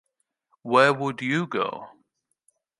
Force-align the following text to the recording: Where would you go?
Where 0.63 0.91
would 0.95 1.21
you 1.21 1.45
go? 1.45 1.89